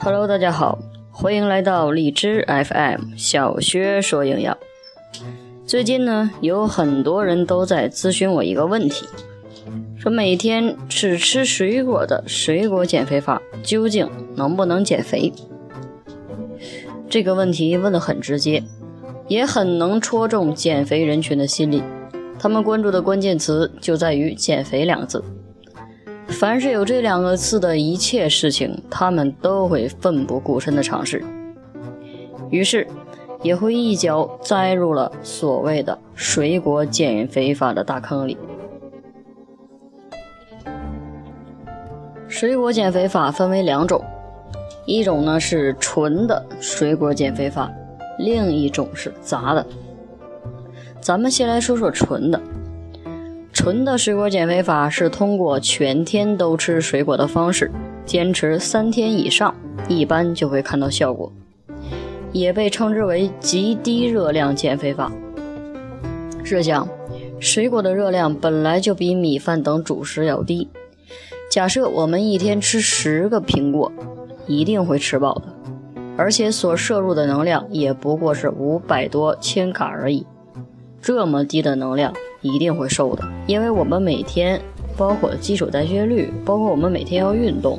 [0.00, 0.78] Hello，大家好，
[1.10, 4.56] 欢迎来到荔枝 FM 小薛说营养。
[5.66, 9.04] 最近呢，有很多人都在咨询我一个问题，
[9.98, 15.30] 说每天只吃水果的水果减肥法究竟能不能减肥？
[17.10, 18.62] 这个问题问得很直接，
[19.26, 21.82] 也很能戳中减肥人群的心理。
[22.38, 25.22] 他们关注的关键词就在于“减肥”两个字。
[26.38, 31.24] 凡是有这两个字的一切事情，他们都会奋不顾身的尝试。
[32.50, 32.86] 于是。
[33.40, 38.36] 也会一脚栽入了所谓的水果减肥法的大坑里。
[42.26, 44.04] 水果减肥法分为两种，
[44.86, 47.70] 一种呢是纯的水果减肥法，
[48.18, 49.64] 另一种是杂的。
[51.00, 52.40] 咱们先来说说纯的。
[53.68, 57.70] 纯的水果减肥法是通过全天都吃水果的方式，
[58.06, 59.54] 坚持三天以上，
[59.88, 61.30] 一般就会看到效果。
[62.32, 65.12] 也被称之为极低热量减肥法。
[66.42, 66.88] 试想，
[67.38, 70.70] 水果的热量本来就比米饭等主食要低。
[71.50, 73.92] 假设我们一天吃十个苹果，
[74.46, 75.42] 一定会吃饱的，
[76.16, 80.24] 而且所摄入的能量也不过是五百多千卡而已。
[81.02, 82.14] 这么低的能量，
[82.48, 84.60] 一定会瘦的，因为我们每天，
[84.96, 87.78] 包括基础代谢率，包括我们每天要运动，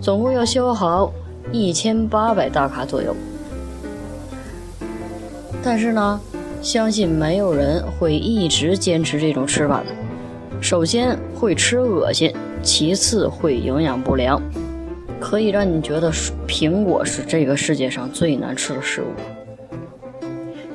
[0.00, 1.12] 总共要消耗
[1.52, 3.14] 一千八百大卡左右。
[5.62, 6.20] 但是呢，
[6.62, 9.86] 相信没有人会一直坚持这种吃法的。
[10.60, 14.42] 首先会吃恶心，其次会营养不良，
[15.20, 16.10] 可以让你觉得
[16.48, 19.37] 苹果是这个世界上最难吃的食物。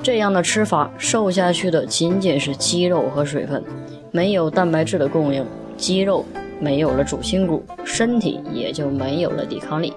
[0.03, 3.63] 这样的吃法，瘦下去的仅仅是肌肉和水分，
[4.11, 5.45] 没有蛋白质的供应，
[5.77, 6.25] 肌肉
[6.59, 9.93] 没有了主心骨，身体也就没有了抵抗力。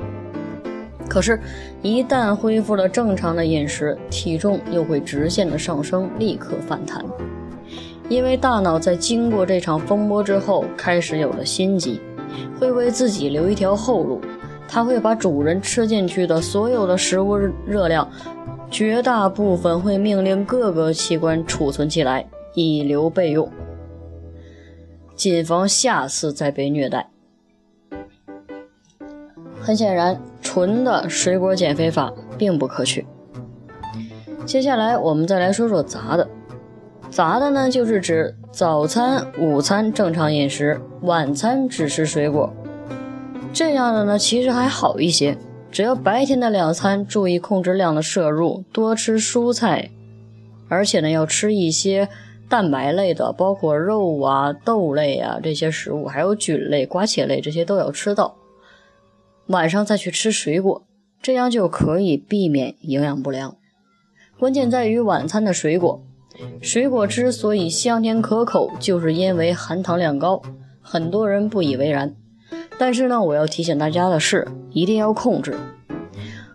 [1.09, 1.41] 可是，
[1.83, 7.05] 一旦恢复了正常的饮食，体重又会直线的上升，立刻反弹。
[8.09, 12.01] 因为大脑在经过这场风波之后，开始有了心机，
[12.61, 14.21] 会为自己留一条后路。
[14.69, 18.09] 它会把主人吃进去的所有的食物热量，
[18.71, 23.49] 绝大部分会命令各个器官储存起来，以留备用，
[25.15, 27.09] 谨防下次再被虐待。
[29.61, 33.07] 很显然，纯的水果减肥法并不可取。
[34.45, 36.29] 接下来，我们再来说说杂的。
[37.09, 42.53] 杂的呢，就是指早餐、午餐正常饮食，晚餐只吃水果。
[43.53, 45.37] 这样的呢，其实还好一些。
[45.77, 49.91] 只要白天的两餐注意控制量的摄入，多吃蔬菜，
[50.71, 52.09] 而且呢，要吃一些
[52.49, 58.37] 蛋白类的，包括肉啊、豆类啊这些食物，还有菌类、瓜茄类这些都要吃到。
[59.49, 60.83] 晚上再去吃水果，
[61.21, 63.55] 这样就可以避免营养不良。
[64.39, 66.03] 关键在于晚餐的水果，
[66.63, 70.41] 水果之所以香甜可口，就是因为含糖量高。
[70.81, 72.17] 很多人不以为然，
[72.79, 75.57] 但是呢，我要提醒大家的是，一定要控制。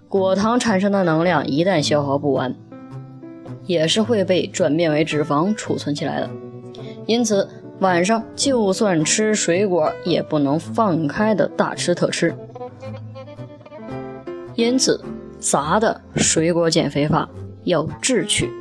[0.07, 2.53] 果糖产生的能量一旦消耗不完，
[3.65, 6.29] 也是会被转变为脂肪储存起来的。
[7.05, 7.47] 因此，
[7.79, 12.35] 晚上就算吃水果，也不能放开的大吃特吃。
[14.55, 15.03] 因此，
[15.39, 17.27] 杂的水果减肥法
[17.63, 18.51] 要智取。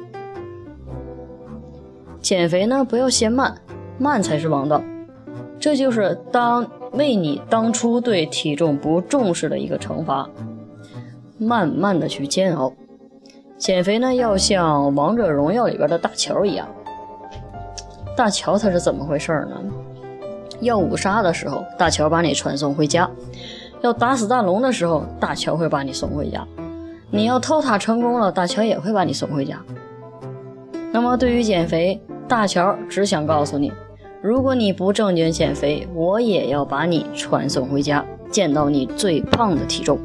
[2.20, 3.54] 减肥呢，不要嫌慢，
[3.98, 4.80] 慢才是王道。
[5.60, 10.28] 这就是当为你当初对体重不重视的一个惩罚。
[11.38, 12.72] 慢慢的去煎熬。
[13.56, 16.66] 减肥呢，要像王者荣耀里边的大乔一样。
[18.16, 19.60] 大乔他是怎么回事呢？
[20.60, 23.08] 要五杀的时候，大乔把你传送回家。
[23.82, 26.40] 要打死大龙的时候，大乔会把你送回家；
[27.10, 29.58] 你要偷塔成功了，大乔也会把你送回家。
[30.92, 33.72] 那么对于减肥，大乔只想告诉你：
[34.22, 39.98] 如果你不正经减肥，我也要把你传送回家，见到你最胖的体重。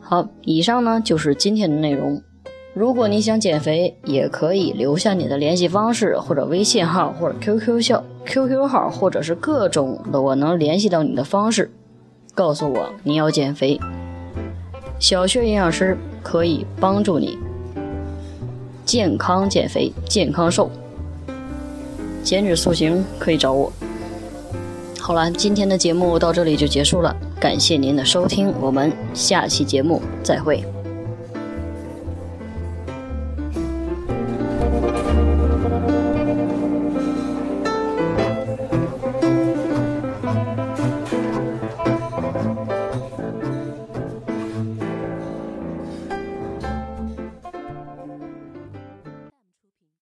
[0.00, 2.22] 好，以上呢就是今天的内容。
[2.72, 11.70] 如果你想减肥，也可以留下你的联系方式，或者微信号，或者 QQ 号、QQ 号，或者是各种的我能联系到你的方式，
[12.34, 13.78] 告诉我你要减肥。
[14.98, 17.36] 小薛营养师可以帮助你
[18.86, 20.70] 健康减肥、健康瘦、
[22.22, 23.72] 减脂塑形，可以找我。
[25.00, 30.62] 好了，今天的节目到这里就结束了，感谢您的收听，我们下期节目再会。